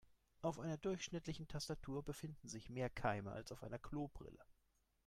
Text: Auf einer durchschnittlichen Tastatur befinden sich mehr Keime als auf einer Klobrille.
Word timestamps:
Auf 0.41 0.59
einer 0.59 0.77
durchschnittlichen 0.77 1.47
Tastatur 1.47 2.01
befinden 2.03 2.47
sich 2.49 2.71
mehr 2.71 2.89
Keime 2.89 3.33
als 3.33 3.51
auf 3.51 3.61
einer 3.61 3.77
Klobrille. 3.77 4.43